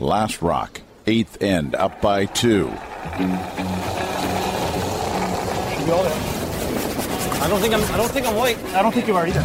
[0.00, 2.70] Last Rock, eighth end, up by two.
[7.42, 7.82] I don't think I'm.
[7.92, 8.58] I don't think I'm white.
[8.74, 9.42] I don't think you are either.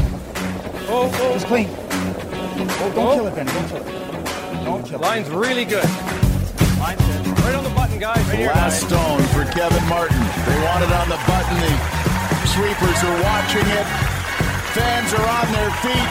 [0.87, 1.33] Oh, oh.
[1.35, 1.67] It's clean.
[1.69, 3.15] Oh, don't Oh.
[3.15, 3.45] kill it, Ben.
[3.47, 4.63] Don't kill it.
[4.65, 5.01] Don't kill it.
[5.01, 5.83] Line's really good.
[6.79, 7.27] Line's good.
[7.43, 8.17] Right on the button, guys.
[8.27, 8.89] Right here, Last guys.
[8.89, 10.19] stone for Kevin Martin.
[10.47, 11.59] They want it on the button.
[11.59, 13.87] The sweepers are watching it.
[14.71, 16.09] Fans are on their feet.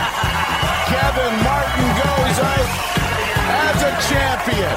[0.92, 2.68] Kevin Martin goes out
[3.54, 4.76] as a champion.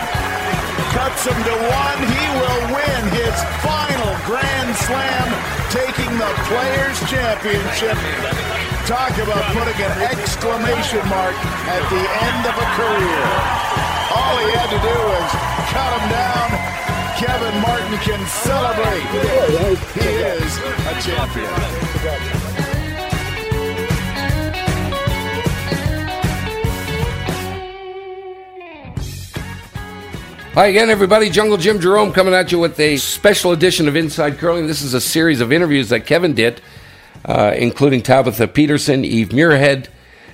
[0.94, 1.99] Cuts him to one.
[2.05, 5.28] He will win his final Grand Slam,
[5.69, 7.97] taking the Players' Championship.
[8.86, 11.36] Talk about putting an exclamation mark
[11.67, 13.25] at the end of a career.
[14.16, 15.30] All he had to do was
[15.73, 16.47] cut him down.
[17.19, 19.03] Kevin Martin can celebrate.
[19.97, 22.66] He is a champion.
[30.58, 31.30] Hi again, everybody.
[31.30, 34.66] Jungle Jim Jerome coming at you with a special edition of Inside Curling.
[34.66, 36.61] This is a series of interviews that Kevin did,
[37.25, 39.85] uh, including Tabitha Peterson, Eve Muirhead,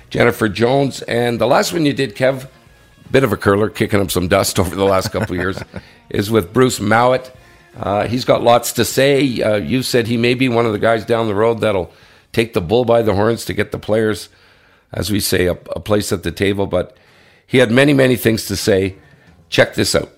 [0.08, 2.48] Jennifer Jones, and the last one you did, Kev,
[3.10, 5.62] bit of a curler, kicking up some dust over the last couple of years,
[6.08, 7.30] is with Bruce Mouat.
[7.76, 9.42] Uh, he's got lots to say.
[9.42, 11.92] Uh, you said he may be one of the guys down the road that'll
[12.32, 14.30] take the bull by the horns to get the players,
[14.90, 16.66] as we say, a, a place at the table.
[16.66, 16.96] But
[17.46, 18.96] he had many, many things to say.
[19.48, 20.10] Check this out.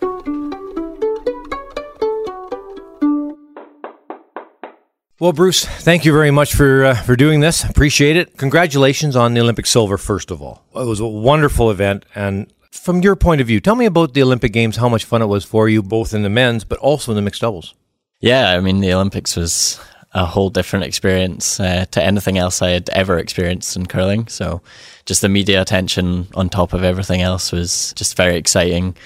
[5.19, 7.65] Well, Bruce, thank you very much for uh, for doing this.
[7.65, 8.37] Appreciate it.
[8.37, 10.63] Congratulations on the Olympic silver, first of all.
[10.75, 14.23] It was a wonderful event, and from your point of view, tell me about the
[14.23, 14.77] Olympic Games.
[14.77, 17.23] How much fun it was for you, both in the men's but also in the
[17.23, 17.75] mixed doubles.
[18.21, 19.81] Yeah, I mean, the Olympics was
[20.17, 24.27] a whole different experience uh, to anything else I had ever experienced in curling.
[24.29, 24.63] So,
[25.05, 28.97] just the media attention on top of everything else was just very exciting.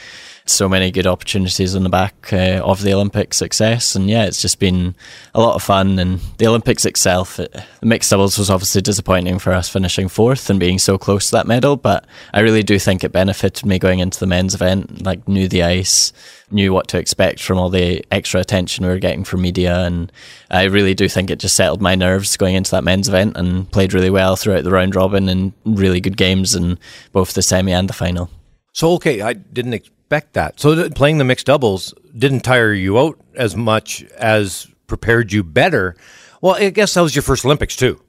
[0.50, 4.42] So many good opportunities on the back uh, of the Olympic success, and yeah, it's
[4.42, 4.96] just been
[5.32, 5.98] a lot of fun.
[6.00, 10.50] And the Olympics itself, it, the mixed doubles was obviously disappointing for us finishing fourth
[10.50, 13.78] and being so close to that medal, but I really do think it benefited me
[13.78, 15.02] going into the men's event.
[15.02, 16.12] Like knew the ice,
[16.50, 20.10] knew what to expect from all the extra attention we were getting from media, and
[20.50, 23.70] I really do think it just settled my nerves going into that men's event and
[23.70, 26.76] played really well throughout the round robin and really good games in
[27.12, 28.28] both the semi and the final.
[28.72, 29.74] So, okay, I didn't
[30.10, 30.58] expect that.
[30.58, 35.44] So, th- playing the mixed doubles didn't tire you out as much as prepared you
[35.44, 35.94] better.
[36.40, 38.00] Well, I guess that was your first Olympics too.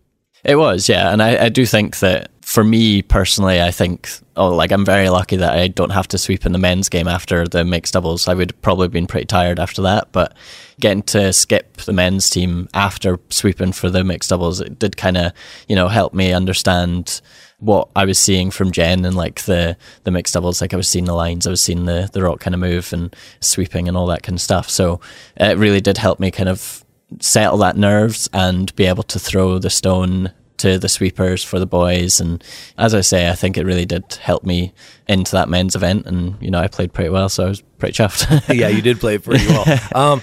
[0.43, 4.49] It was, yeah, and I, I do think that for me personally, I think oh,
[4.49, 7.47] like I'm very lucky that I don't have to sweep in the men's game after
[7.47, 8.27] the mixed doubles.
[8.27, 10.35] I would probably have been pretty tired after that, but
[10.79, 15.17] getting to skip the men's team after sweeping for the mixed doubles, it did kind
[15.17, 15.33] of
[15.67, 17.21] you know help me understand
[17.61, 20.61] what I was seeing from Jen and like the the mixed doubles.
[20.61, 22.91] Like I was seeing the lines, I was seeing the the rock kind of move
[22.91, 24.69] and sweeping and all that kind of stuff.
[24.69, 24.99] So
[25.37, 26.83] it really did help me kind of
[27.19, 31.65] settle that nerves and be able to throw the stone to the sweepers for the
[31.65, 32.19] boys.
[32.19, 32.43] And
[32.77, 34.73] as I say, I think it really did help me
[35.07, 36.05] into that men's event.
[36.05, 38.53] And, you know, I played pretty well, so I was pretty chuffed.
[38.55, 39.65] yeah, you did play pretty well.
[39.95, 40.21] Um,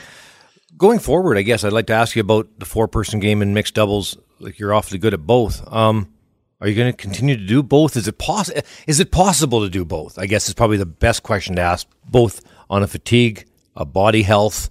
[0.77, 3.53] going forward, I guess I'd like to ask you about the four person game in
[3.53, 4.17] mixed doubles.
[4.39, 5.67] Like you're awfully good at both.
[5.73, 6.13] Um,
[6.61, 7.97] are you going to continue to do both?
[7.97, 8.61] Is it possible?
[8.87, 10.19] Is it possible to do both?
[10.19, 11.87] I guess is probably the best question to ask.
[12.05, 13.47] Both on a fatigue,
[13.77, 14.71] a body health,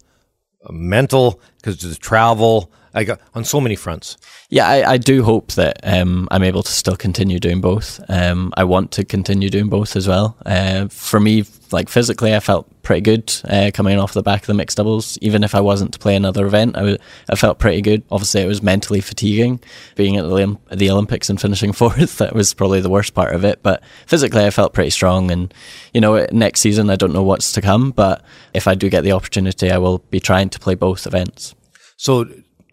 [0.66, 4.18] a mental, because the travel, I got on so many fronts.
[4.50, 8.00] Yeah, I, I do hope that um, I'm able to still continue doing both.
[8.10, 10.38] Um, I want to continue doing both as well.
[10.46, 14.48] Uh, for me, like physically, I felt pretty good uh, coming off the back of
[14.48, 15.18] the mixed doubles.
[15.22, 16.98] Even if I wasn't to play another event, I, w-
[17.30, 18.04] I felt pretty good.
[18.10, 19.60] Obviously, it was mentally fatiguing
[19.96, 22.18] being at the, Olymp- the Olympics and finishing fourth.
[22.20, 23.62] that was probably the worst part of it.
[23.64, 25.30] But physically, I felt pretty strong.
[25.30, 25.54] And,
[25.94, 27.92] you know, next season, I don't know what's to come.
[27.92, 28.24] But
[28.54, 31.54] if I do get the opportunity, I will be trying to play both events.
[31.98, 32.26] So,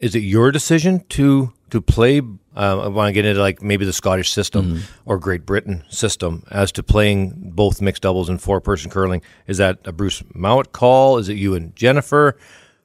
[0.04, 2.20] is it your decision to to play?
[2.54, 6.44] Uh, I want to get into like maybe the Scottish system or Great Britain system
[6.50, 9.22] as to playing both mixed doubles and four person curling.
[9.46, 11.16] Is that a Bruce Mouat call?
[11.16, 12.36] Is it you and Jennifer?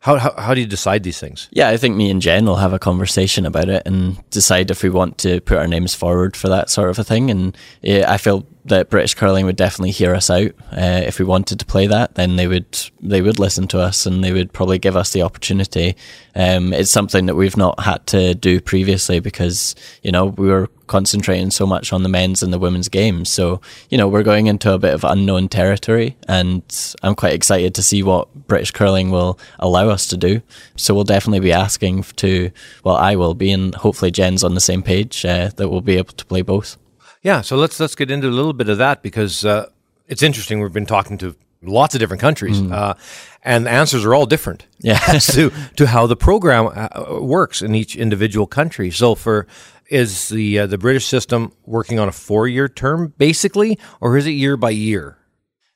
[0.01, 1.49] How, how how do you decide these things?
[1.51, 4.81] Yeah, I think me and Jen will have a conversation about it and decide if
[4.81, 7.29] we want to put our names forward for that sort of a thing.
[7.29, 10.51] And I feel that British curling would definitely hear us out.
[10.71, 14.05] Uh, if we wanted to play that, then they would they would listen to us
[14.05, 15.97] and they would probably give us the opportunity.
[16.33, 20.69] Um, it's something that we've not had to do previously because you know we were
[20.89, 23.29] concentrating so much on the men's and the women's games.
[23.29, 26.61] So you know we're going into a bit of unknown territory, and
[27.01, 30.41] I'm quite excited to see what British curling will allow us to do.
[30.75, 32.51] So we'll definitely be asking to
[32.83, 35.95] well, I will be, and hopefully Jen's on the same page uh, that we'll be
[35.95, 36.75] able to play both.
[37.21, 39.69] Yeah, so let's let's get into a little bit of that because uh,
[40.07, 40.59] it's interesting.
[40.61, 42.93] We've been talking to lots of different countries, uh,
[43.43, 44.97] and the answers are all different Yeah.
[45.35, 48.89] to to how the program uh, works in each individual country.
[48.91, 49.45] So, for
[49.89, 54.25] is the uh, the British system working on a four year term basically, or is
[54.25, 55.17] it year by year?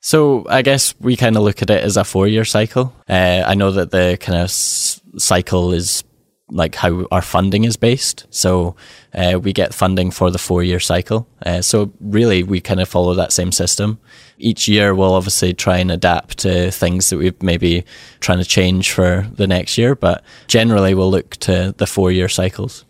[0.05, 2.93] So I guess we kind of look at it as a four-year cycle.
[3.07, 6.03] Uh, I know that the kind of s- cycle is
[6.49, 8.25] like how our funding is based.
[8.29, 8.75] So
[9.13, 11.25] uh, we get funding for the four-year cycle.
[11.45, 13.97] Uh, so really, we kind of follow that same system.
[14.37, 17.85] Each year, we'll obviously try and adapt to things that we've maybe
[18.19, 22.83] trying to change for the next year, but generally, we'll look to the four-year cycles.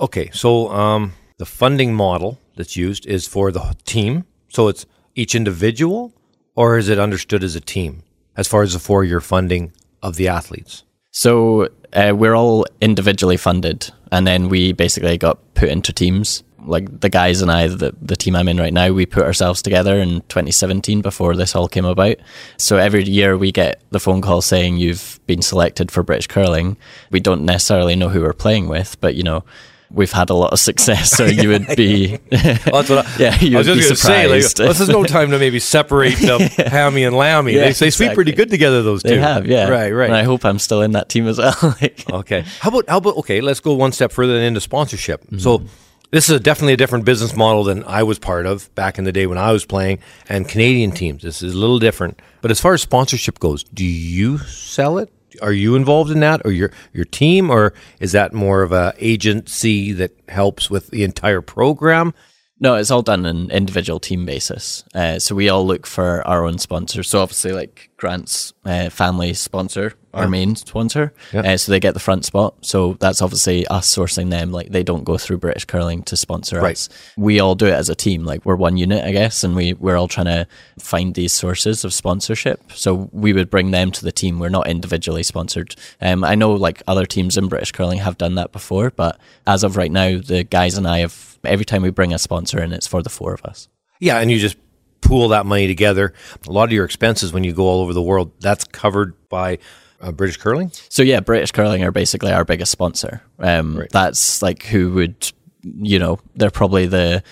[0.00, 4.24] Okay, so um, the funding model that's used is for the team.
[4.48, 6.14] So it's each individual,
[6.54, 8.02] or is it understood as a team
[8.36, 10.84] as far as the four year funding of the athletes?
[11.10, 16.44] So uh, we're all individually funded, and then we basically got put into teams.
[16.64, 19.62] Like the guys and I, the, the team I'm in right now, we put ourselves
[19.62, 22.16] together in 2017 before this all came about.
[22.58, 26.76] So every year we get the phone call saying you've been selected for British curling.
[27.10, 29.42] We don't necessarily know who we're playing with, but you know,
[29.90, 31.10] we've had a lot of success.
[31.10, 34.26] So you would be, Well, I, yeah, you I was would be to say.
[34.28, 34.58] Like, surprised.
[34.60, 37.54] well, this is no time to maybe separate the hammy and lammy.
[37.54, 38.82] Yeah, they, they sleep pretty good together.
[38.82, 39.10] Those two.
[39.10, 40.06] they have, yeah, Right, right.
[40.08, 41.54] And I hope I'm still in that team as well.
[41.80, 42.44] Like- Okay.
[42.60, 43.40] How about how about okay?
[43.40, 45.22] Let's go one step further into sponsorship.
[45.26, 45.38] Mm-hmm.
[45.38, 45.62] So
[46.10, 49.04] this is a, definitely a different business model than I was part of back in
[49.04, 50.00] the day when I was playing.
[50.28, 52.20] And Canadian teams, this is a little different.
[52.42, 55.12] But as far as sponsorship goes, do you sell it?
[55.42, 58.94] Are you involved in that, or your your team, or is that more of a
[58.98, 62.14] agency that helps with the entire program?
[62.62, 64.84] No, it's all done on an individual team basis.
[64.94, 67.08] Uh, so we all look for our own sponsors.
[67.08, 71.14] So obviously, like Grant's uh, family sponsor, our main sponsor.
[71.32, 71.40] Yeah.
[71.52, 72.54] Uh, so they get the front spot.
[72.60, 74.52] So that's obviously us sourcing them.
[74.52, 76.72] Like they don't go through British Curling to sponsor Right.
[76.72, 76.90] us.
[77.16, 78.24] We all do it as a team.
[78.24, 80.46] Like we're one unit, I guess, and we we're all trying to
[80.78, 82.72] find these sources of sponsorship.
[82.74, 84.38] So we would bring them to the team.
[84.38, 85.76] We're not individually sponsored.
[86.02, 89.64] Um, I know like other teams in British Curling have done that before, but as
[89.64, 92.72] of right now, the guys and I have every time we bring a sponsor in,
[92.72, 93.68] it's for the four of us.
[94.00, 94.56] Yeah, and you just
[95.00, 96.12] pool that money together.
[96.46, 99.58] A lot of your expenses when you go all over the world, that's covered by
[100.00, 100.70] uh, British Curling.
[100.88, 103.22] So yeah, British Curling are basically our biggest sponsor.
[103.38, 105.32] Um, That's like who would,
[105.62, 107.22] you know, they're probably the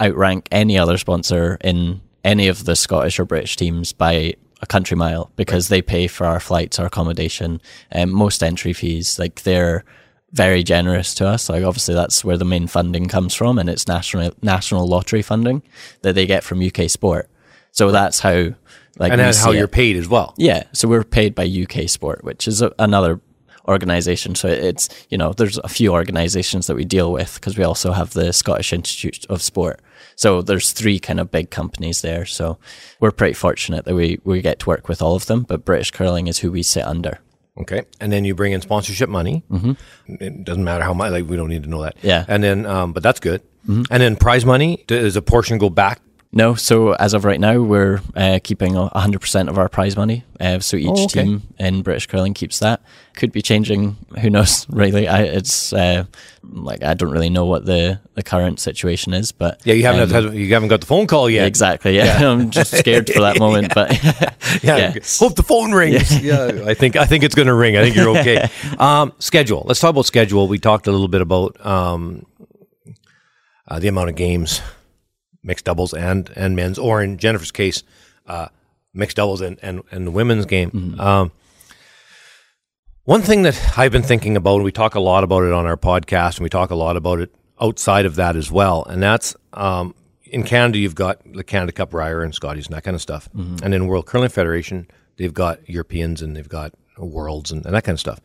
[0.00, 4.96] outrank any other sponsor in any of the Scottish or British teams by a country
[4.96, 7.60] mile because they pay for our flights, our accommodation,
[7.90, 9.18] and most entry fees.
[9.18, 9.84] Like they're
[10.34, 11.48] very generous to us.
[11.48, 15.62] Like obviously that's where the main funding comes from, and it's national national lottery funding
[16.02, 17.30] that they get from UK Sport.
[17.70, 18.50] So that's how
[18.98, 19.72] like and that's how you're it.
[19.72, 20.34] paid as well.
[20.36, 23.20] Yeah, so we're paid by UK Sport, which is a, another
[23.68, 24.34] organization.
[24.34, 27.92] So it's you know there's a few organizations that we deal with because we also
[27.92, 29.80] have the Scottish Institute of Sport.
[30.16, 32.26] So there's three kind of big companies there.
[32.26, 32.58] So
[33.00, 35.42] we're pretty fortunate that we we get to work with all of them.
[35.42, 37.20] But British Curling is who we sit under.
[37.56, 39.44] Okay, and then you bring in sponsorship money.
[39.50, 39.72] Mm-hmm.
[40.20, 41.12] It doesn't matter how much.
[41.12, 41.96] Like we don't need to know that.
[42.02, 42.24] Yeah.
[42.26, 43.42] and then um, but that's good.
[43.66, 46.00] And then prize money does a portion go back?
[46.36, 50.24] No, so as of right now, we're uh, keeping a 100% of our prize money.
[50.40, 51.22] Uh, so each Oh, okay.
[51.22, 52.82] team in British curling keeps that.
[53.14, 53.96] Could be changing.
[54.20, 54.66] Who knows?
[54.74, 56.06] Really, I, it's uh,
[56.42, 60.12] like I don't really know what the, the current situation is, but Yeah, you haven't
[60.12, 61.46] um, had, you haven't got the phone call yet.
[61.46, 61.94] exactly.
[61.96, 63.92] Yeah, I'm just scared for that moment, but
[64.64, 64.94] Yeah, Yeah.
[65.20, 66.20] hope the phone rings.
[66.20, 67.76] Yeah, I think I think it's going to ring.
[67.76, 68.48] I think you're okay.
[68.80, 69.62] um, schedule.
[69.66, 70.48] Let's talk about schedule.
[70.48, 72.26] We talked a little bit about um,
[73.68, 74.60] uh, the amount of games,
[75.44, 77.84] mixed doubles and and men's, or in Jennifer's case,
[78.26, 78.48] uh,
[78.92, 80.96] mixed doubles and and, and the women's game.
[80.98, 81.30] Um,
[83.04, 85.66] one thing that I've been thinking about, and we talk a lot about it on
[85.66, 89.02] our podcast, and we talk a lot about it outside of that as well, and
[89.02, 89.94] that's um,
[90.34, 93.28] in Canada, you've got the Canada Cup Brier and Scotties and that kind of stuff.
[93.62, 97.84] And in World Curling Federation, they've got Europeans and they've got Worlds and, and that
[97.84, 98.20] kind of stuff.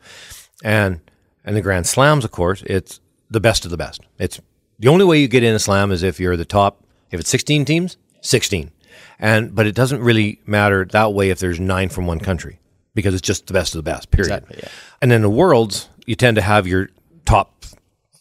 [0.64, 1.00] And
[1.44, 3.00] and the Grand Slams, of course, it's
[3.30, 4.00] the best of the best.
[4.18, 4.40] It's
[4.80, 6.82] the only way you get in a slam is if you're the top.
[7.10, 8.70] If it's 16 teams, 16.
[9.18, 12.58] And but it doesn't really matter that way if there's nine from one country.
[12.94, 14.10] because it's just the best of the best.
[14.10, 14.26] Period.
[14.32, 14.68] Exactly, yeah.
[15.00, 16.88] And then the worlds, you tend to have your
[17.24, 17.64] top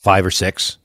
[0.01, 0.77] five or six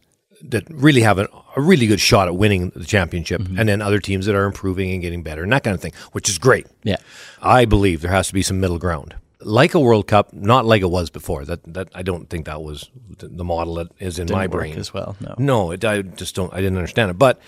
[0.51, 3.59] that really have a, a really good shot at winning the championship, Mm-hmm.
[3.59, 5.93] and then other teams that are improving and getting better and that kind of thing,
[6.13, 6.67] which is great.
[6.83, 6.97] Yeah.
[7.43, 10.83] I believe there has to be some middle ground, like a World Cup, not like
[10.83, 11.45] it was before.
[11.45, 14.61] That that I don't think that was the, model that is in my Didn't work
[14.61, 15.35] brain as well, no.
[15.39, 16.53] no, it, I just don't.
[16.55, 17.19] I didn't understand it.
[17.19, 17.39] But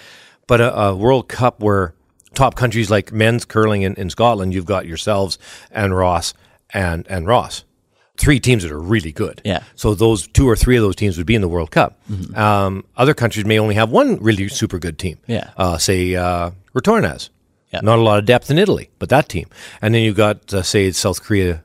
[0.47, 1.95] but a, a World Cup where
[2.35, 5.39] top countries like men's curling in, in Scotland, you've got yourselves
[5.71, 6.35] and Ross
[6.75, 7.65] and and Ross,
[8.17, 9.41] three teams that are really good.
[9.45, 9.63] Yeah.
[9.75, 11.99] So those two or three of those teams would be in the World Cup.
[12.37, 15.19] Um, other countries may only have one really super good team.
[15.27, 15.51] Yeah.
[15.57, 17.31] Uh, say uh, Retornaz.
[17.73, 17.81] Yeah.
[17.83, 19.49] Not a lot of depth in Italy, but that team.
[19.83, 21.63] And then you've got uh, say South Korea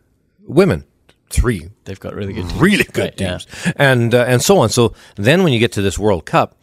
[0.48, 0.84] women,
[1.30, 2.62] three They've got really good teams.
[2.62, 3.38] really good Right, yeah.
[3.38, 4.70] teams, and uh, and so on.
[4.70, 6.56] So then, when you get to this World Cup,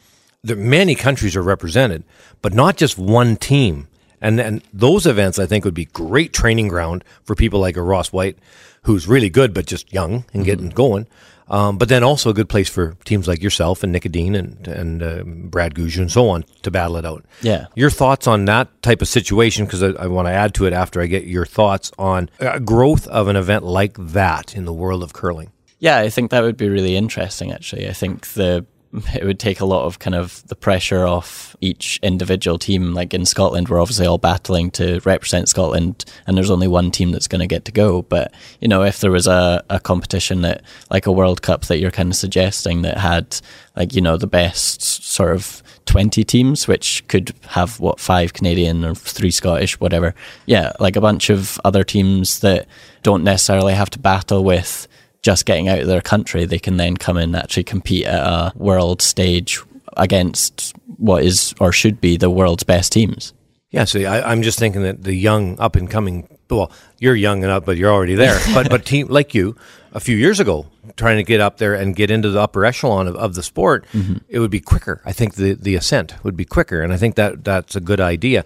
[0.49, 2.03] there many countries are represented,
[2.43, 3.87] but not just one team.
[4.21, 7.83] And and those events, I think, would be great training ground for people like a
[7.83, 8.37] Ross Whyte,
[8.83, 10.75] who's really good but just young and getting Mm-hmm.
[10.77, 11.07] going.
[11.51, 14.69] Um, but then also a good place for teams like yourself and Nik Edin and
[14.69, 17.25] and uh, Brad Gushue and so on to battle it out.
[17.43, 17.67] Yeah.
[17.75, 19.65] Your thoughts on that type of situation?
[19.65, 22.59] Because I, I want to add to it after I get your thoughts on uh,
[22.59, 25.51] growth of an event like that in the world of curling.
[25.79, 27.51] Yeah, I think that would be really interesting.
[27.53, 28.67] Actually, I think the
[29.15, 32.95] it would take a lot of kind of the pressure off each individual team.
[32.95, 37.11] Like in Scotland, we're obviously all battling to represent Scotland, and there's only one team
[37.11, 38.03] that's going to get to go.
[38.03, 41.79] But you know, if there was a, a competition that, like a World Cup, that
[41.79, 43.41] you're kind of suggesting that had
[43.77, 48.85] like you know the best sort of 20 teams, which could have what five Canadian
[48.85, 50.15] or three Scottish, whatever.
[50.47, 52.67] Yeah, like a bunch of other teams that
[53.03, 54.87] don't necessarily have to battle with
[55.23, 56.45] just getting out of their country.
[56.45, 59.61] They can then come in and actually compete at a world stage
[59.97, 63.33] against what is or should be the world's best teams.
[63.71, 66.29] Yeah, so I, I'm just thinking that the young, up and coming.
[66.49, 68.41] Well, you're young enough, but you're already there.
[68.55, 69.57] but but team like you,
[69.93, 73.07] a few years ago, trying to get up there and get into the upper echelon
[73.07, 74.17] of, of the sport, mm-hmm.
[74.29, 75.03] it would be quicker.
[75.05, 78.01] I think the the ascent would be quicker, and I think that that's a good
[78.01, 78.45] idea.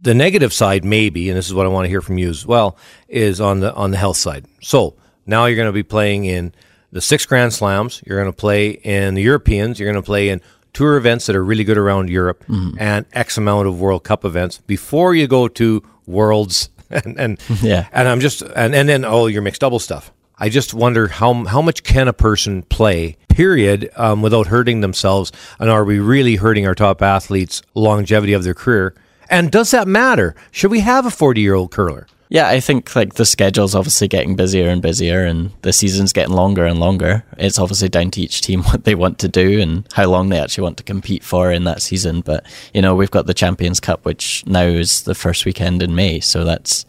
[0.00, 2.46] The negative side, maybe, and this is what I want to hear from you as
[2.46, 2.78] well,
[3.08, 4.46] is on the on the health side.
[4.62, 4.96] So
[5.28, 6.52] now you're going to be playing in
[6.90, 8.02] the six Grand Slams.
[8.06, 9.78] You're going to play in the Europeans.
[9.78, 10.40] You're going to play in
[10.72, 12.44] tour events that are really good around Europe
[12.78, 17.86] and X amount of World Cup events before you go to Worlds and and Yeah.
[17.92, 20.10] and I'm just and and then all your mixed double stuff.
[20.38, 25.32] I just wonder how how much can a person play period um, without hurting themselves,
[25.58, 28.94] and are we really hurting our top athletes' longevity of their career?
[29.30, 30.34] And does that matter?
[30.50, 32.06] Should we have a forty year old curler?
[32.30, 36.34] Yeah, I think like the schedule's obviously getting busier and busier and the season's getting
[36.34, 37.24] longer and longer.
[37.38, 40.38] It's obviously down to each team what they want to do and how long they
[40.38, 42.20] actually want to compete for in that season.
[42.20, 42.44] But,
[42.74, 46.20] you know, we've got the Champions Cup, which now is the first weekend in May.
[46.20, 46.84] So that's,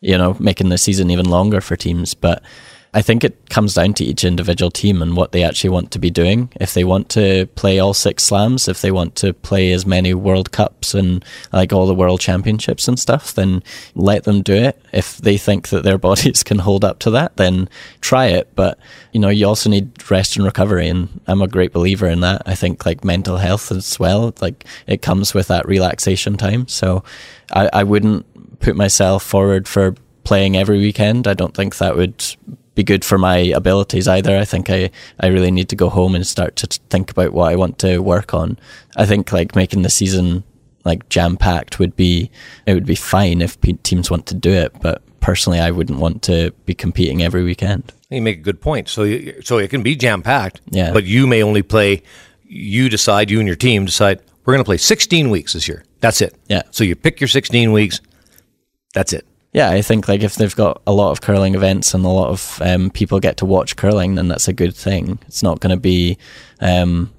[0.00, 2.12] you know, making the season even longer for teams.
[2.12, 2.42] But
[2.94, 5.98] I think it comes down to each individual team and what they actually want to
[5.98, 6.50] be doing.
[6.60, 10.12] If they want to play all six slams, if they want to play as many
[10.12, 13.62] World Cups and like all the World Championships and stuff, then
[13.94, 14.78] let them do it.
[14.92, 17.70] If they think that their bodies can hold up to that, then
[18.02, 18.54] try it.
[18.54, 18.78] But
[19.12, 22.42] you know, you also need rest and recovery, and I'm a great believer in that.
[22.44, 26.68] I think like mental health as well, like it comes with that relaxation time.
[26.68, 27.04] So
[27.52, 28.26] I, I wouldn't
[28.60, 29.94] put myself forward for
[30.24, 31.26] playing every weekend.
[31.26, 32.22] I don't think that would
[32.74, 34.36] be good for my abilities either.
[34.36, 37.52] I think I, I really need to go home and start to think about what
[37.52, 38.58] I want to work on.
[38.96, 40.44] I think like making the season
[40.84, 42.30] like jam packed would be
[42.66, 46.22] it would be fine if teams want to do it, but personally I wouldn't want
[46.22, 47.92] to be competing every weekend.
[48.10, 48.88] You make a good point.
[48.88, 50.92] So you, so it can be jam packed, Yeah.
[50.92, 52.02] But you may only play.
[52.44, 53.30] You decide.
[53.30, 54.20] You and your team decide.
[54.44, 55.84] We're going to play 16 weeks this year.
[56.00, 56.34] That's it.
[56.48, 56.62] Yeah.
[56.72, 58.00] So you pick your 16 weeks.
[58.92, 59.24] That's it.
[59.52, 62.30] Yeah, I think like if they've got a lot of curling events and a lot
[62.30, 65.18] of um, people get to watch curling, then that's a good thing.
[65.26, 66.16] It's not going to be
[66.60, 67.12] um,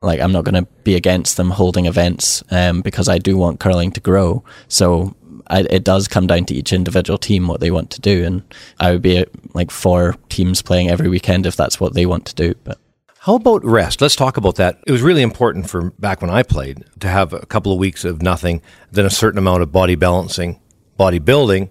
[0.00, 3.58] like I'm not going to be against them holding events um, because I do want
[3.58, 4.44] curling to grow.
[4.68, 5.16] So
[5.48, 8.42] I, it does come down to each individual team what they want to do, and
[8.78, 9.24] I would be
[9.54, 12.54] like for teams playing every weekend if that's what they want to do.
[12.62, 12.78] But
[13.18, 14.00] How about rest?
[14.00, 14.78] Let's talk about that.
[14.86, 18.04] It was really important for back when I played to have a couple of weeks
[18.04, 18.62] of nothing,
[18.92, 20.60] then a certain amount of body balancing,
[20.96, 21.70] body building,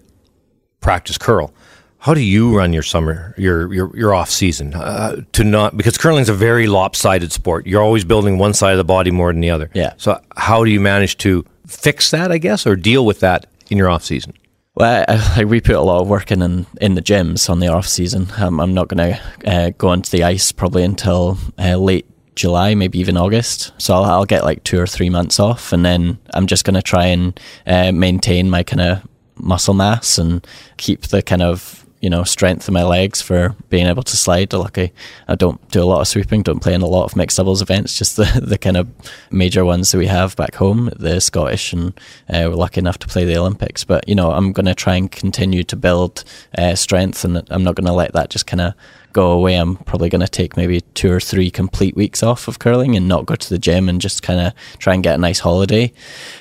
[0.79, 1.53] practice curl.
[1.99, 5.97] How do you run your summer, your your, your off season uh, to not because
[5.97, 7.67] curling's a very lopsided sport.
[7.67, 9.69] You're always building one side of the body more than the other.
[9.73, 9.93] Yeah.
[9.97, 12.31] So how do you manage to fix that?
[12.31, 14.33] I guess or deal with that in your off season?
[14.75, 17.59] Well, I, like we put a lot of work in in, in the gyms on
[17.59, 18.27] the off season.
[18.37, 22.73] Um, I'm not going to uh, go onto the ice probably until uh, late July,
[22.75, 23.73] maybe even August.
[23.77, 26.75] So I'll, I'll get like two or three months off, and then I'm just going
[26.75, 30.45] to try and uh, maintain my kind of muscle mass and
[30.77, 34.51] keep the kind of you know, strength in my legs for being able to slide.
[34.51, 34.91] Lucky,
[35.27, 37.61] I don't do a lot of sweeping, don't play in a lot of mixed doubles
[37.61, 38.89] events, just the, the kind of
[39.29, 41.93] major ones that we have back home, the Scottish, and
[42.27, 43.83] uh, we're lucky enough to play the Olympics.
[43.83, 46.23] But, you know, I'm going to try and continue to build
[46.57, 48.73] uh, strength, and I'm not going to let that just kind of
[49.13, 49.55] go away.
[49.55, 53.07] I'm probably going to take maybe two or three complete weeks off of curling and
[53.07, 55.93] not go to the gym and just kind of try and get a nice holiday.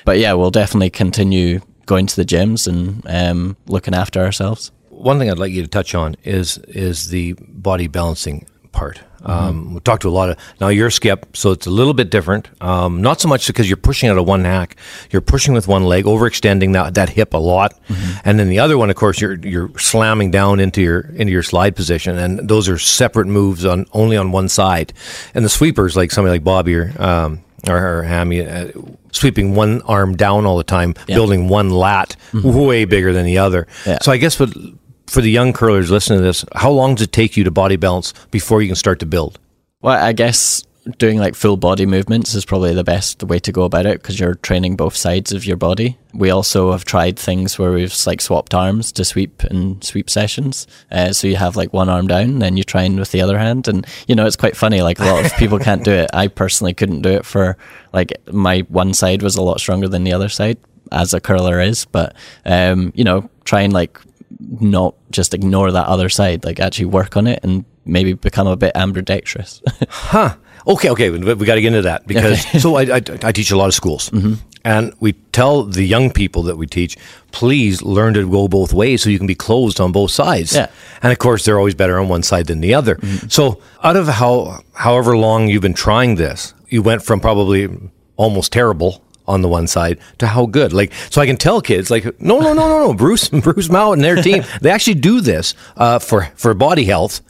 [0.05, 4.71] But yeah, we'll definitely continue going to the gyms and um, looking after ourselves
[5.01, 9.01] one thing I'd like you to touch on is is the body balancing part.
[9.21, 9.31] Mm-hmm.
[9.31, 12.09] Um, we talked to a lot of now you're skip, so it's a little bit
[12.09, 12.49] different.
[12.61, 14.75] Um, not so much because you're pushing out of one hack,
[15.11, 18.19] you're pushing with one leg, overextending that, that hip a lot, mm-hmm.
[18.25, 21.43] and then the other one, of course, you're you're slamming down into your into your
[21.43, 24.93] slide position, and those are separate moves on only on one side.
[25.33, 28.71] And the sweepers, like somebody like Bobby or um, or, or Hammy, uh,
[29.11, 31.15] sweeping one arm down all the time, yeah.
[31.15, 32.57] building one lat mm-hmm.
[32.65, 33.67] way bigger than the other.
[33.85, 33.99] Yeah.
[34.01, 34.55] So I guess what
[35.07, 37.75] for the young curlers listening to this, how long does it take you to body
[37.75, 39.39] balance before you can start to build?
[39.81, 40.63] Well, I guess
[40.97, 44.19] doing like full body movements is probably the best way to go about it because
[44.19, 45.97] you're training both sides of your body.
[46.13, 50.65] We also have tried things where we've like swapped arms to sweep and sweep sessions.
[50.91, 53.67] Uh, so you have like one arm down, then you train with the other hand,
[53.67, 54.81] and you know it's quite funny.
[54.81, 56.09] Like a lot of people can't do it.
[56.13, 57.57] I personally couldn't do it for
[57.93, 60.57] like my one side was a lot stronger than the other side
[60.91, 63.99] as a curler is, but um, you know try and like
[64.39, 68.55] not just ignore that other side, like actually work on it and maybe become a
[68.55, 69.61] bit ambidextrous.
[69.89, 70.35] huh.
[70.67, 72.59] Okay, okay, we, we got to get into that because okay.
[72.59, 74.33] so I, I, I, teach a lot of schools, mm-hmm.
[74.63, 76.97] and we tell the young people that we teach,
[77.31, 80.55] please learn to go both ways so you can be closed on both sides.
[80.55, 80.69] Yeah.
[81.01, 82.95] And of course, they're always better on one side than the other.
[82.95, 83.27] Mm-hmm.
[83.29, 87.69] So, out of how however long you've been trying this, you went from probably
[88.17, 90.73] almost terrible on the one side to how good.
[90.73, 92.93] Like, so I can tell kids, like, no, no, no, no, no.
[92.93, 97.21] Bruce, Bruce Mouat and their team, they actually do this uh, for for body health.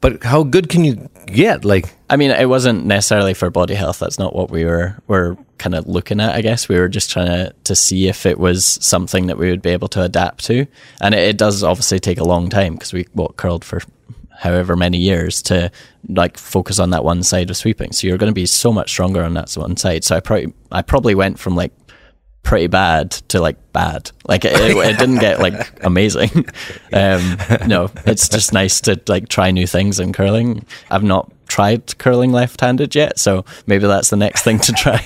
[0.00, 1.64] But how good can you get?
[1.64, 3.98] Like, I mean, it wasn't necessarily for body health.
[3.98, 6.34] That's not what we were were kind of looking at.
[6.34, 9.50] I guess we were just trying to to see if it was something that we
[9.50, 10.66] would be able to adapt to.
[11.00, 13.80] And it, it does obviously take a long time because we what curled for
[14.36, 15.70] however many years to
[16.08, 17.92] like focus on that one side of sweeping.
[17.92, 20.04] So you're going to be so much stronger on that one side.
[20.04, 21.72] So I probably I probably went from like
[22.44, 24.12] pretty bad to like bad.
[24.28, 26.30] Like it, it didn't get like amazing.
[26.92, 30.64] Um, no, it's just nice to like try new things in curling.
[30.90, 35.02] I've not tried curling left-handed yet, so maybe that's the next thing to try.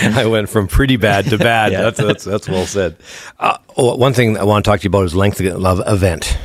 [0.02, 1.72] I went from pretty bad to bad.
[1.72, 1.82] yeah.
[1.82, 2.96] That's, that's that's well said.
[3.38, 6.38] Uh, oh, one thing I want to talk to you about is length of event.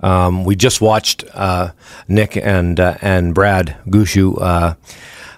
[0.00, 1.70] Um, we just watched uh,
[2.08, 4.74] Nick and uh, and Brad Gushue uh,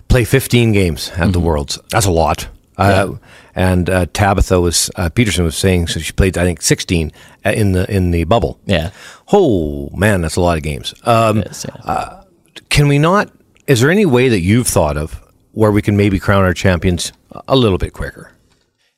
[0.09, 1.31] play 15 games at mm-hmm.
[1.33, 1.79] the Worlds.
[1.91, 2.49] That's a lot.
[2.79, 3.19] Uh, yeah.
[3.55, 7.11] And uh, Tabitha was uh, Peterson was saying so she played I think 16
[7.45, 8.61] in the in the bubble.
[8.67, 8.91] Yeah.
[9.33, 10.95] Oh man, that's a lot of games.
[11.05, 12.23] Um, is, yeah.
[12.69, 13.33] can we not?
[13.67, 15.21] Is there any way that you've thought of
[15.53, 17.13] where we can maybe crown our champions
[17.49, 18.33] a little bit quicker?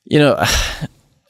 [0.05, 0.43] You know,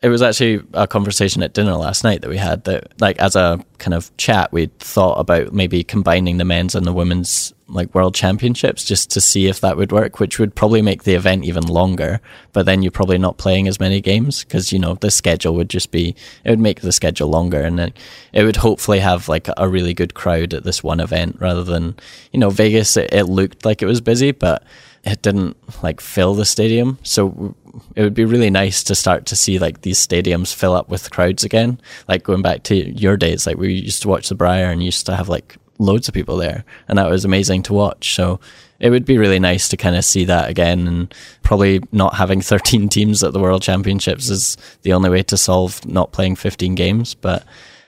[0.02, 3.36] it was actually a conversation at dinner last night that we had that like as
[3.36, 7.94] a kind of chat we thought about maybe combining the men's and the women's like
[7.94, 11.44] world championships just to see if that would work which would probably make the event
[11.44, 12.20] even longer.
[12.54, 15.70] But then you're probably not playing as many games because you know the schedule would
[15.70, 17.94] just be it would make the schedule longer and then
[18.34, 21.96] it would hopefully have like a really good crowd at this one event rather than
[22.32, 24.64] you know Vegas it, it looked like it was busy but
[25.04, 26.98] it didn't like fill the stadium.
[27.04, 27.56] So
[27.96, 31.12] it would be really nice to start to see like these stadiums fill up with
[31.12, 31.80] crowds again.
[32.08, 35.06] Like going back to your days, like we used to watch the Brier and used
[35.06, 38.14] to have like loads of people there, and that was amazing to watch.
[38.16, 38.40] So
[38.80, 42.42] it would be really nice to kind of see that again, and probably not having
[42.42, 46.76] 13 teams at the World Championships is the only way to solve not playing 15
[46.76, 47.14] games.
[47.14, 47.46] But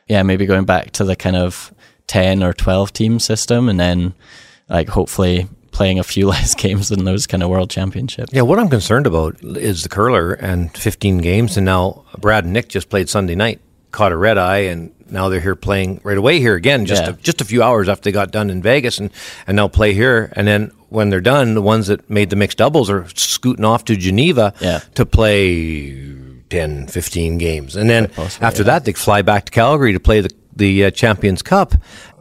[0.08, 1.74] yeah, maybe going back to the kind of
[2.08, 4.14] 10 or 12 team system, and then
[4.70, 8.32] like hopefully playing a few less games than those kind of world championships.
[8.34, 12.54] Yeah, what I'm concerned about is the curler and 15 games, and now Brad and
[12.54, 16.18] Nick just played Sunday night, caught a red eye, and now they're here playing right
[16.18, 17.10] away here again, just yeah.
[17.10, 19.12] a, just a few hours after they got done in Vegas, and
[19.48, 22.58] and now play here, and then when they're done, the ones that made the mixed
[22.58, 24.80] doubles are scooting off to Geneva yeah.
[24.96, 25.92] to play
[26.50, 28.64] 10, 15 games, and then after yeah.
[28.64, 31.74] that they fly back to Calgary to play the the uh, Champions Cup.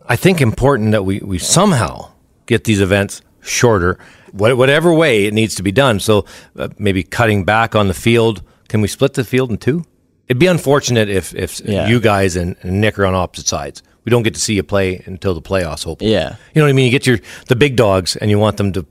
[0.06, 2.10] I think important that we we somehow
[2.46, 3.98] get these events shorter,
[4.32, 6.00] whatever way it needs to be done.
[6.00, 6.24] So
[6.56, 8.42] uh, maybe cutting back on the field.
[8.68, 9.84] Can we split the field in two?
[10.28, 11.88] It'd be unfortunate if if yeah.
[11.88, 13.82] you guys and, and, Nick are on opposite sides.
[14.04, 15.84] We don't get to see you play until the playoffs.
[15.84, 16.36] Hopefully, yeah.
[16.54, 16.84] You know what I mean?
[16.84, 18.86] You get your the big dogs, and you want them to.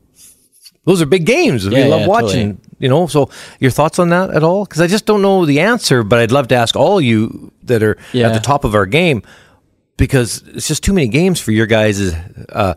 [0.84, 1.66] Those are big games.
[1.66, 2.58] Yeah, we love yeah, watching.
[2.58, 2.76] Totally.
[2.80, 3.08] You know.
[3.08, 4.66] So your thoughts on that at all?
[4.66, 7.84] Because I just don't know the answer, but I'd love to ask all you that
[7.84, 9.24] are at the top of our game
[10.00, 12.14] because it's just too many games for your guys.
[12.50, 12.74] Uh,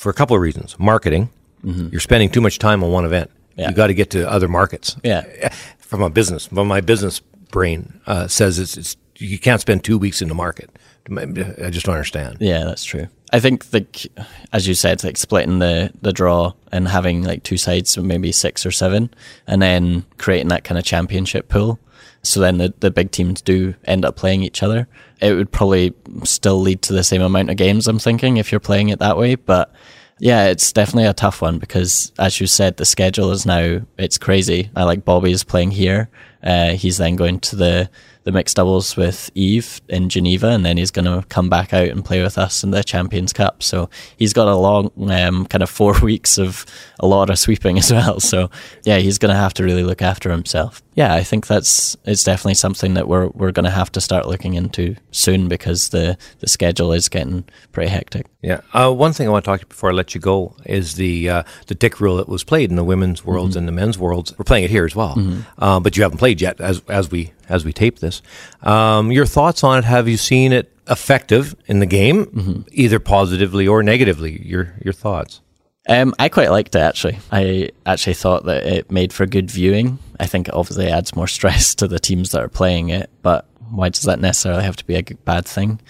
[0.00, 1.28] for a couple of reasons, marketing.
[1.62, 3.30] You're spending too much time on one event.
[3.54, 3.68] Yeah.
[3.68, 4.96] You got to get to other markets.
[5.04, 5.50] Yeah.
[5.78, 9.98] From a business, from my business brain uh, says it's, it's you can't spend two
[9.98, 10.70] weeks in the market.
[11.14, 12.38] I just don't understand.
[12.40, 13.08] Yeah, that's true.
[13.30, 14.06] I think like
[14.54, 18.32] as you said, like splitting the the draw and having like two sides, so maybe
[18.32, 19.10] six or seven,
[19.46, 21.78] and then creating that kind of championship pool.
[22.22, 24.88] So then the the big teams do end up playing each other.
[25.20, 27.88] It would probably still lead to the same amount of games.
[27.88, 29.72] I'm thinking if you're playing it that way, but
[30.18, 34.18] yeah, it's definitely a tough one because, as you said, the schedule is now it's
[34.18, 34.70] crazy.
[34.76, 36.10] I like Bobby is playing here.
[36.42, 37.90] Uh, he's then going to the
[38.24, 41.88] the mixed doubles with Eve in Geneva, and then he's going to come back out
[41.88, 43.62] and play with us in the Champions Cup.
[43.62, 46.66] So he's got a long um, kind of four weeks of
[46.98, 48.20] a lot of sweeping as well.
[48.20, 48.50] So
[48.84, 50.82] yeah, he's going to have to really look after himself.
[50.94, 54.26] Yeah, I think that's it's definitely something that we're we're going to have to start
[54.26, 58.26] looking into soon because the the schedule is getting pretty hectic.
[58.42, 58.60] Yeah.
[58.72, 60.96] Uh, one thing I want to talk to you before I let you go is
[60.96, 63.98] the uh, the tick rule that was played in the women's worlds and the men's
[63.98, 64.36] worlds.
[64.36, 65.14] We're playing it here as well,
[65.58, 68.20] uh, but you haven't played yet as as we as we tape this.
[68.62, 69.84] Um, your thoughts on it?
[69.84, 74.46] Have you seen it effective in the game, either positively or negatively?
[74.46, 75.40] Your your thoughts?
[75.88, 77.18] Um, I quite liked it actually.
[77.32, 79.98] I actually thought that it made for good viewing.
[80.20, 83.46] I think it obviously adds more stress to the teams that are playing it, but
[83.70, 85.80] why does that necessarily have to be a bad thing?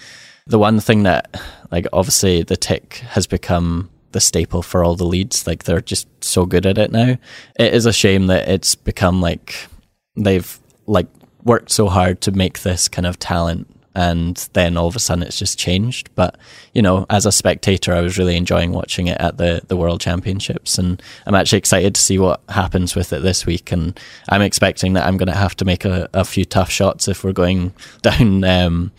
[0.47, 1.39] The one thing that,
[1.71, 5.47] like, obviously the tick has become the staple for all the leads.
[5.47, 7.17] Like, they're just so good at it now.
[7.59, 9.67] It is a shame that it's become like
[10.15, 11.07] they've like
[11.43, 15.23] worked so hard to make this kind of talent and then all of a sudden
[15.23, 16.09] it's just changed.
[16.15, 16.37] But
[16.73, 20.01] you know, as a spectator, I was really enjoying watching it at the the World
[20.01, 23.71] Championships, and I'm actually excited to see what happens with it this week.
[23.71, 27.07] And I'm expecting that I'm going to have to make a, a few tough shots
[27.07, 28.43] if we're going down.
[28.43, 28.91] Um,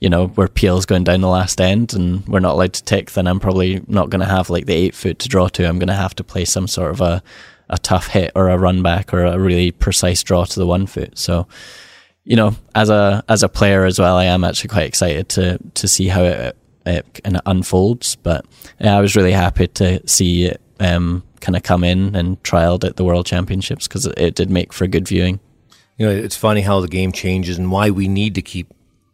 [0.00, 3.10] you know, where Peel's going down the last end and we're not allowed to tick,
[3.10, 5.68] then I'm probably not going to have like the eight foot to draw to.
[5.68, 7.22] I'm going to have to play some sort of a,
[7.70, 10.86] a tough hit or a run back or a really precise draw to the one
[10.86, 11.16] foot.
[11.16, 11.46] So,
[12.24, 15.58] you know, as a as a player as well, I am actually quite excited to
[15.74, 18.16] to see how it it kind of unfolds.
[18.16, 18.44] But
[18.80, 22.84] yeah, I was really happy to see it um, kind of come in and trialed
[22.84, 25.40] at the World Championships because it, it did make for good viewing.
[25.96, 28.72] You know, it's funny how the game changes and why we need to keep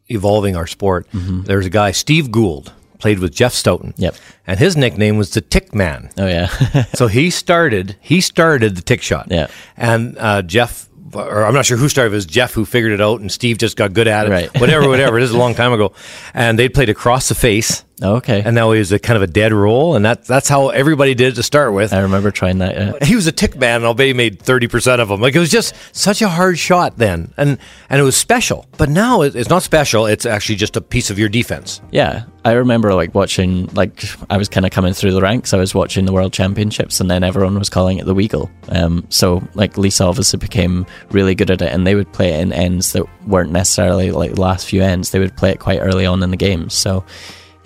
[0.09, 1.07] evolving our sport.
[1.43, 3.95] There's a guy, Steve Gould, played with Jeff Stoughton.
[3.97, 4.15] Yep.
[4.47, 6.11] And his nickname was the Tick Man.
[6.19, 6.47] Oh yeah,
[6.95, 9.29] so he started he started the tick shot.
[9.31, 9.49] Yeah.
[9.77, 12.93] And uh, Jeff or I'm not sure who started it, it was Jeff who figured
[12.93, 14.31] it out and Steve just got good at it.
[14.31, 14.61] Right.
[14.61, 15.21] whatever, whatever.
[15.27, 15.93] This is a long time ago.
[16.35, 17.85] And they played across the face.
[18.03, 18.43] Okay.
[18.43, 21.15] And now he was a kind of a dead roll, and that that's how everybody
[21.15, 21.93] did it to start with.
[21.93, 22.75] I remember trying that.
[22.75, 23.07] Yeah.
[23.07, 25.21] He was a tick man, and I'll bet he made thirty percent of them.
[25.21, 28.67] Like it was just such a hard shot then, and and it was special.
[28.77, 31.81] But now it's not special; it's actually just a piece of your defense.
[31.91, 35.53] Yeah, I remember like watching, like I was kind of coming through the ranks.
[35.53, 38.49] I was watching the World Championships, and then everyone was calling it the Weagle.
[38.69, 42.41] Um, so like Lisa obviously became really good at it, and they would play it
[42.41, 45.11] in ends that weren't necessarily like the last few ends.
[45.11, 46.75] They would play it quite early on in the games.
[46.75, 47.05] So,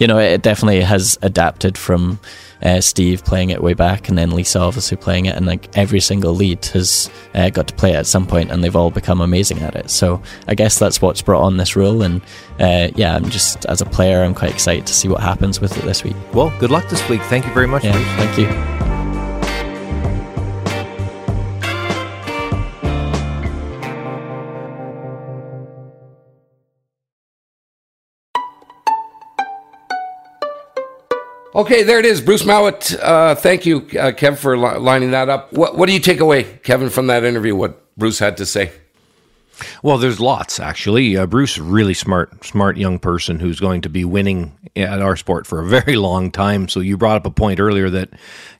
[0.00, 2.18] you know, it definitely has adapted from
[2.62, 6.00] uh, Steve playing it way back, and then Lisa obviously playing it, and like every
[6.00, 9.20] single lead has uh, got to play it at some point, and they've all become
[9.20, 9.90] amazing at it.
[9.90, 12.22] So I guess that's what's brought on this rule, and
[12.58, 15.76] uh, yeah, I'm just as a player, I'm quite excited to see what happens with
[15.76, 16.16] it this week.
[16.32, 17.22] Well, good luck this week.
[17.22, 17.84] Thank you very much.
[17.84, 18.99] Yeah, thank you.
[31.60, 32.98] Okay, there it is, Bruce Mouat.
[32.98, 35.52] Uh, thank you, uh, Kev, for li- lining that up.
[35.52, 37.54] What, what do you take away, Kevin, from that interview?
[37.54, 38.72] What Bruce had to say?
[39.82, 41.16] Well, there's lots actually.
[41.16, 45.46] Uh, Bruce, really smart, smart young person who's going to be winning at our sport
[45.46, 46.68] for a very long time.
[46.68, 48.10] So you brought up a point earlier that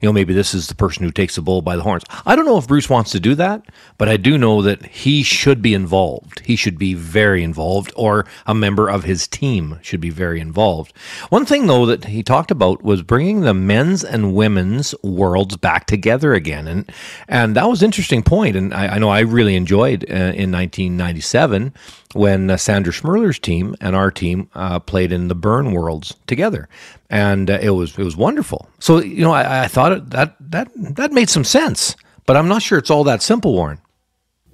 [0.00, 2.04] you know maybe this is the person who takes the bull by the horns.
[2.26, 3.64] I don't know if Bruce wants to do that,
[3.98, 6.40] but I do know that he should be involved.
[6.40, 10.96] He should be very involved, or a member of his team should be very involved.
[11.28, 15.86] One thing though that he talked about was bringing the men's and women's worlds back
[15.86, 16.90] together again, and
[17.28, 18.56] and that was an interesting point.
[18.56, 20.50] And I, I know I really enjoyed uh, in
[20.96, 21.74] 1997
[22.14, 26.68] when uh, Sandra Schmirler's team and our team uh, played in the Bern Worlds together,
[27.08, 28.68] and uh, it was it was wonderful.
[28.78, 32.48] So you know, I, I thought it, that that that made some sense, but I'm
[32.48, 33.80] not sure it's all that simple, Warren.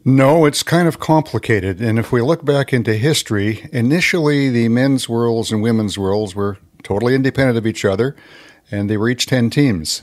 [0.08, 1.80] No, it's kind of complicated.
[1.80, 6.58] And if we look back into history, initially the men's worlds and women's worlds were
[6.84, 8.14] totally independent of each other,
[8.70, 10.02] and they were each 10 teams.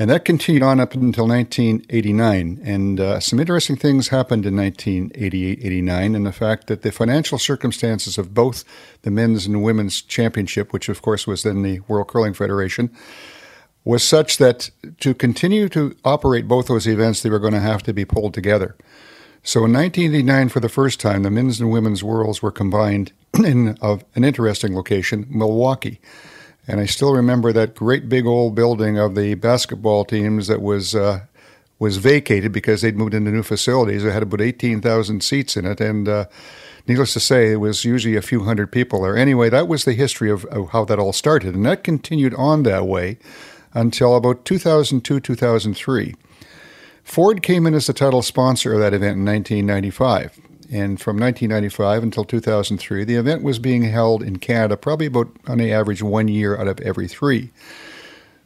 [0.00, 2.62] And that continued on up until 1989.
[2.64, 7.38] And uh, some interesting things happened in 1988 89, and the fact that the financial
[7.38, 8.64] circumstances of both
[9.02, 12.90] the men's and women's championship, which of course was then the World Curling Federation,
[13.84, 17.82] was such that to continue to operate both those events, they were going to have
[17.82, 18.76] to be pulled together.
[19.42, 23.12] So in 1989, for the first time, the men's and women's worlds were combined
[23.44, 26.00] in of an interesting location, Milwaukee.
[26.70, 30.94] And I still remember that great big old building of the basketball teams that was
[30.94, 31.22] uh,
[31.80, 34.04] was vacated because they'd moved into new facilities.
[34.04, 36.26] It had about 18,000 seats in it, and uh,
[36.86, 39.16] needless to say, it was usually a few hundred people there.
[39.16, 42.62] Anyway, that was the history of, of how that all started, and that continued on
[42.62, 43.18] that way
[43.74, 46.14] until about 2002, 2003.
[47.02, 50.38] Ford came in as the title sponsor of that event in 1995.
[50.72, 55.60] And from 1995 until 2003, the event was being held in Canada probably about on
[55.60, 57.50] average one year out of every three.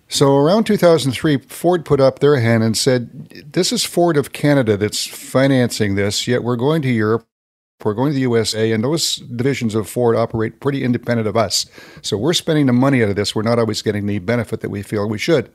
[0.08, 4.76] So around 2003, Ford put up their hand and said, This is Ford of Canada
[4.76, 7.26] that's financing this, yet we're going to Europe,
[7.84, 11.66] we're going to the USA, and those divisions of Ford operate pretty independent of us.
[12.00, 13.34] So we're spending the money out of this.
[13.34, 15.50] We're not always getting the benefit that we feel we should.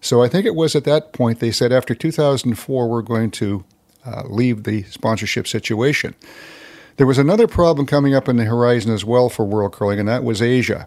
[0.00, 3.64] So I think it was at that point they said after 2004, we're going to
[4.04, 6.14] uh, leave the sponsorship situation.
[6.96, 10.08] There was another problem coming up in the horizon as well for World Curling, and
[10.08, 10.86] that was Asia.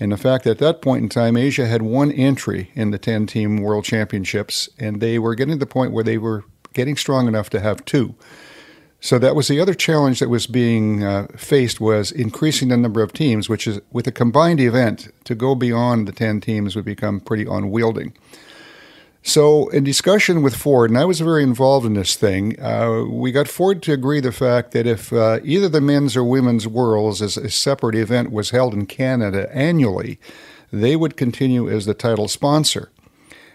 [0.00, 2.98] And the fact that at that point in time, Asia had one entry in the
[2.98, 6.96] 10 team World Championships, and they were getting to the point where they were getting
[6.96, 8.14] strong enough to have two.
[9.00, 13.02] So that was the other challenge that was being uh, faced was increasing the number
[13.02, 16.86] of teams, which is with a combined event to go beyond the 10 teams would
[16.86, 18.16] become pretty unwielding.
[19.26, 23.32] So, in discussion with Ford, and I was very involved in this thing, uh, we
[23.32, 27.22] got Ford to agree the fact that if uh, either the men's or women's Worlds
[27.22, 30.20] as a separate event was held in Canada annually,
[30.70, 32.92] they would continue as the title sponsor.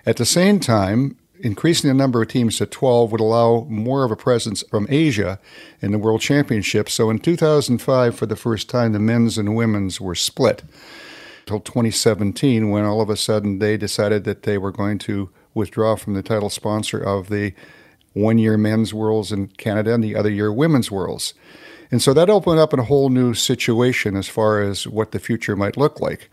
[0.08, 4.10] At the same time, increasing the number of teams to 12 would allow more of
[4.10, 5.40] a presence from Asia
[5.84, 6.90] in the World Championship.
[6.90, 10.64] So in 2005, for the first time, the men's and women's were split.
[11.42, 15.96] Until 2017, when all of a sudden they decided that they were going to withdraw
[15.96, 17.54] from the title sponsor of the
[18.14, 21.34] one year men's worlds in Canada and the other year women's worlds.
[21.92, 25.56] And so that opened up a whole new situation as far as what the future
[25.56, 26.30] might look like.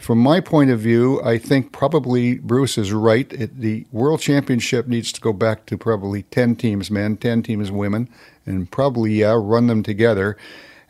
[0.00, 3.30] From my point of view, I think probably Bruce is right.
[3.32, 7.70] It, the World Championship needs to go back to probably 10 teams men, 10 teams
[7.70, 8.08] women,
[8.46, 10.36] and probably, yeah, run them together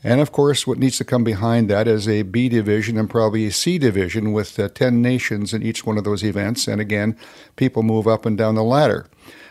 [0.04, 3.46] and of course, what needs to come behind that is a B division and probably
[3.46, 6.66] a C division with uh, 10 nations in each one of those events.
[6.66, 7.16] And again,
[7.56, 9.06] people move up and down the ladder.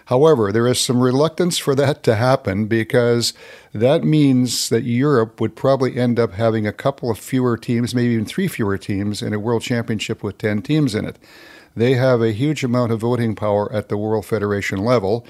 [0.05, 3.33] However, there is some reluctance for that to happen because
[3.73, 8.13] that means that Europe would probably end up having a couple of fewer teams, maybe
[8.13, 11.17] even three fewer teams, in a world championship with 10 teams in it.
[11.77, 15.25] They have a huge amount of voting power at the World Federation level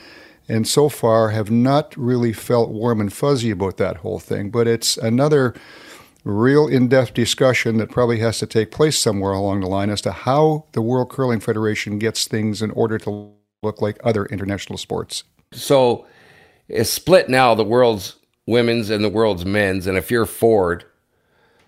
[0.52, 4.50] and so far have not really felt warm and fuzzy about that whole thing.
[4.50, 5.56] But it's another
[6.26, 10.02] real in depth discussion that probably has to take place somewhere along the line as
[10.02, 13.32] to how the World Curling Federation gets things in order to
[13.64, 15.24] look like other international sports.
[15.54, 16.06] So
[16.68, 19.88] it's split now the world's women's and the world's men's.
[19.88, 20.84] And if you're Ford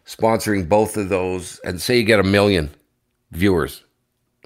[0.06, 2.70] sponsoring both of those, and say you get a million
[3.32, 3.86] viewers,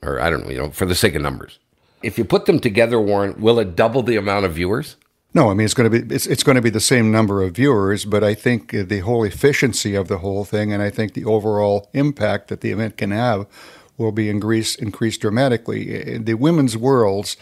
[0.03, 1.57] or I don't know, you know, for the sake of numbers
[2.01, 4.95] if you put them together, Warren, will it double the amount of viewers?
[5.33, 7.43] No, I mean it's going to be it's, it's going to be the same number
[7.43, 11.13] of viewers, but I think the whole efficiency of the whole thing, and I think
[11.13, 13.45] the overall impact that the event can have,
[13.97, 16.17] will be increased increased dramatically.
[16.17, 17.37] The women's worlds.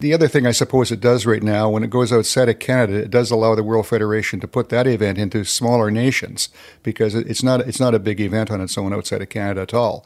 [0.00, 2.94] The other thing I suppose it does right now, when it goes outside of Canada,
[2.94, 6.48] it does allow the World Federation to put that event into smaller nations
[6.82, 9.72] because it's not it's not a big event on its own outside of Canada at
[9.74, 10.04] all.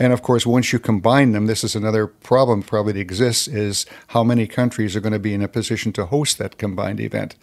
[0.00, 3.84] And of course, once you combine them, this is another problem probably that exists is
[4.08, 7.36] how many countries are going to be in a position to host that combined event.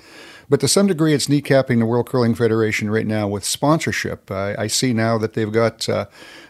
[0.49, 4.31] But to some degree, it's kneecapping the World Curling Federation right now with sponsorship.
[4.31, 6.07] I, I see now that they've got, uh,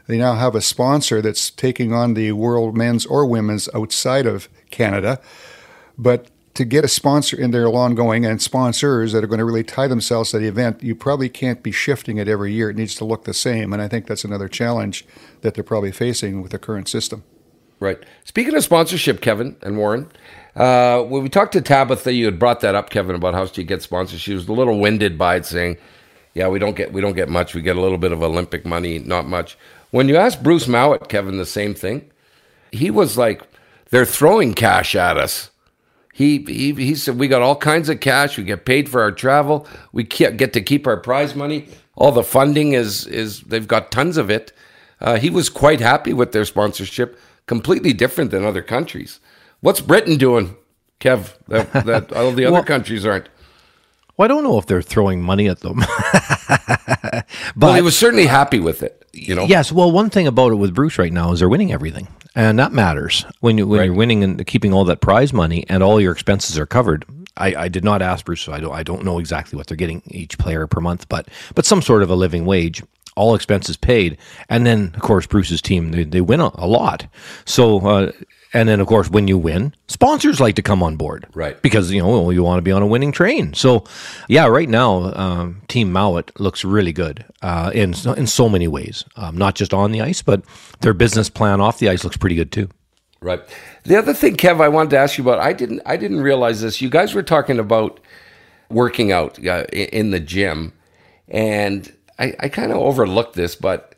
[0.07, 4.47] they now have a sponsor that's taking on the world men's or women's outside of
[4.69, 5.19] Canada.
[5.97, 9.45] But to get a sponsor in there long going and sponsors that are going to
[9.45, 12.71] really tie themselves to the event, you probably can't be shifting it every year.
[12.71, 13.73] It needs to look the same.
[13.73, 15.05] And I think that's another challenge
[15.41, 17.23] that they're probably facing with the current system.
[17.79, 17.99] Right.
[18.25, 20.09] Speaking of sponsorship, Kevin and Warren,
[20.55, 23.61] uh, when we talked to Tabitha, you had brought that up, Kevin, about how do
[23.61, 24.19] you get sponsors.
[24.19, 25.77] She was a little winded by it, saying,
[26.33, 27.53] "Yeah, we don't get we don't get much.
[27.53, 29.55] We get a little bit of Olympic money, not much."
[29.91, 32.09] When you asked Bruce Mouat, Kevin, the same thing,
[32.71, 33.43] he was like,
[33.91, 35.51] "They're throwing cash at us."
[36.17, 38.39] He, he, he said, We got all kinds of cash.
[38.39, 39.67] We get paid for our travel.
[39.91, 41.67] We get to keep our prize money.
[41.93, 44.51] All the funding is, is they've got tons of it.
[44.99, 47.19] Uh, he was quite happy with their sponsorship.
[47.45, 49.19] completely different than other countries.
[49.61, 50.55] What's Britain doing,
[50.99, 51.35] Kev?
[51.49, 53.29] That, that all the other Well- countries aren't.
[54.17, 55.77] Well, I don't know if they're throwing money at them.
[56.47, 57.25] but
[57.55, 59.05] Well, he was certainly happy with it.
[59.13, 59.45] You know.
[59.45, 59.71] Yes.
[59.71, 62.71] Well, one thing about it with Bruce right now is they're winning everything, and that
[62.71, 63.85] matters when you when Right.
[63.85, 67.05] you're winning and keeping all that prize money and all your expenses are covered.
[67.35, 69.77] I, I did not ask Bruce, so I don't I don't know exactly what they're
[69.77, 72.83] getting each player per month, but but some sort of a living wage,
[73.15, 74.17] all expenses paid,
[74.49, 77.07] and then of course Bruce's team they, they win a, a lot.
[77.45, 78.11] So uh,
[78.53, 81.61] and then of course when you win, sponsors like to come on board, Right.
[81.61, 83.53] Because you know you want to be on a winning train.
[83.53, 83.83] So
[84.27, 88.67] yeah, right now um, Team Mouat looks really good uh, in so- in so many
[88.67, 90.41] ways, um, not just on the ice, but
[90.81, 92.69] their business plan off the ice looks pretty good too.
[93.19, 93.41] Right.
[93.83, 95.39] The other thing, Kev, I wanted to ask you about.
[95.39, 95.81] I didn't.
[95.87, 96.81] I didn't realize this.
[96.81, 97.99] You guys were talking about
[98.69, 100.71] working out uh, in the gym,
[101.27, 103.95] and I, I kind of overlooked this, but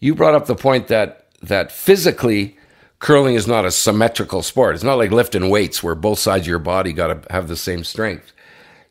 [0.00, 2.57] you brought up the point that that physically
[2.98, 4.74] curling is not a symmetrical sport.
[4.74, 7.56] It's not like lifting weights where both sides of your body got to have the
[7.56, 8.32] same strength.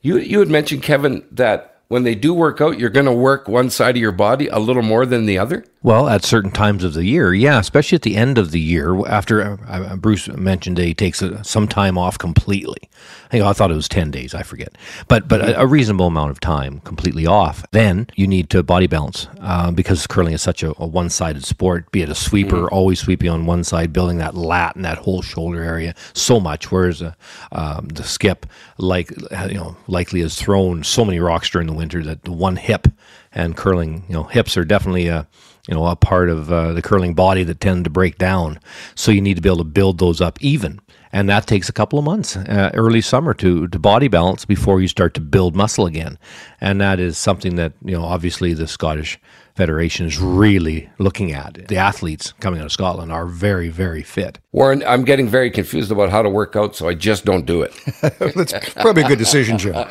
[0.01, 3.47] You you had mentioned Kevin that when they do work out, you're going to work
[3.47, 5.65] one side of your body a little more than the other.
[5.87, 9.07] Well, at certain times of the year, yeah, especially at the end of the year,
[9.07, 12.89] after uh, Bruce mentioned that he takes uh some time off completely.
[13.31, 16.31] I, I thought it was ten days, I forget, but but a, a reasonable amount
[16.31, 17.63] of time completely off.
[17.71, 21.89] Then you need to body balance uh, because curling is such a, a one-sided sport.
[21.93, 25.21] Be it a sweeper, always sweeping on one side, building that lat and that whole
[25.21, 26.69] shoulder area so much.
[26.69, 27.13] Whereas uh,
[27.53, 28.45] um, the skip,
[28.77, 29.09] like
[29.47, 32.89] you know, likely has thrown so many rocks during the winter that the one hip
[33.31, 35.27] and curling, you know, hips are definitely a
[35.67, 38.59] you know a part of uh, the curling body that tend to break down.
[38.95, 40.79] So you need to be able to build those up even,
[41.11, 44.81] and that takes a couple of months, uh, early summer to to body balance before
[44.81, 46.17] you start to build muscle again,
[46.61, 49.19] and that is something that you know obviously the Scottish
[49.57, 51.67] Federation is really looking at.
[51.67, 54.37] The athletes coming out of Scotland are very very fit.
[54.51, 57.63] Warren, I'm getting very confused about how to work out, so I just don't do
[57.63, 57.73] it.
[58.35, 59.73] That's probably a good decision, Jim.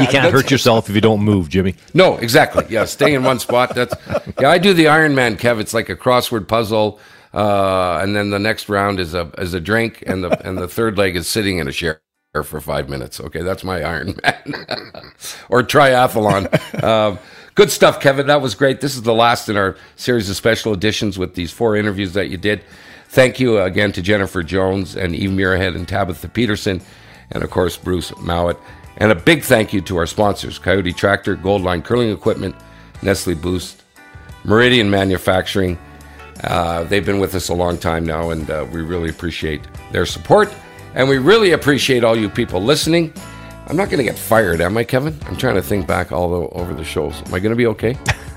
[0.00, 1.74] You can't hurt yourself if you don't move, Jimmy.
[1.92, 2.64] No, exactly.
[2.68, 3.74] Yeah, stay in one spot.
[3.74, 3.94] That's
[4.40, 4.48] yeah.
[4.50, 5.60] I do the Iron Man, Kev.
[5.60, 6.98] It's like a crossword puzzle,
[7.32, 10.68] uh, and then the next round is a is a drink, and the and the
[10.68, 12.00] third leg is sitting in a chair
[12.42, 13.20] for five minutes.
[13.20, 14.42] Okay, that's my Iron Man
[15.48, 16.82] or triathlon.
[16.82, 17.18] Um,
[17.54, 18.26] good stuff, Kevin.
[18.26, 18.80] That was great.
[18.80, 22.28] This is the last in our series of special editions with these four interviews that
[22.28, 22.62] you did.
[23.08, 26.80] Thank you again to Jennifer Jones and Eve Muirhead and Tabitha Peterson,
[27.30, 28.58] and of course Bruce Mouat.
[28.96, 32.54] And a big thank you to our sponsors Coyote Tractor, Goldline Curling Equipment,
[33.02, 33.82] Nestle Boost,
[34.44, 35.78] Meridian Manufacturing.
[36.42, 39.62] Uh, they've been with us a long time now, and uh, we really appreciate
[39.92, 40.52] their support.
[40.94, 43.12] And we really appreciate all you people listening.
[43.66, 45.18] I'm not going to get fired, am I, Kevin?
[45.26, 47.22] I'm trying to think back all the, over the shows.
[47.26, 47.96] Am I going to be okay?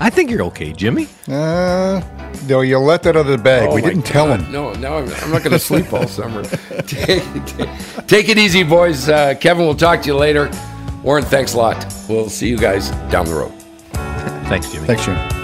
[0.00, 1.06] I think you're okay, Jimmy.
[1.28, 2.00] Uh,
[2.48, 3.68] no, you let that out of the bag.
[3.70, 4.50] Oh we didn't tell him.
[4.50, 6.42] No, now I'm, I'm not going to sleep all summer.
[6.86, 9.08] take, take- take it easy, boys.
[9.08, 10.50] Uh, Kevin, we'll talk to you later.
[11.02, 11.94] Warren, thanks a lot.
[12.08, 13.52] We'll see you guys down the road.
[14.48, 14.86] Thanks, Jimmy.
[14.86, 15.43] Thanks, Jim.